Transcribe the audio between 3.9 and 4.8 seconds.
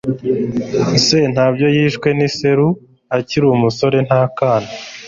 nta kana